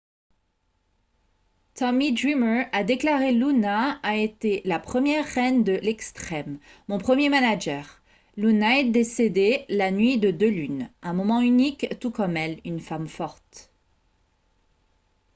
[1.75, 6.57] tommy dreamer a déclaré:«luna a été la première reine de l'extrême.
[6.87, 8.01] mon premier manager.
[8.35, 10.89] luna est décédée la nuit de deux lunes.
[11.03, 12.59] un moment unique tout comme elle.
[12.65, 13.71] une femme forte.»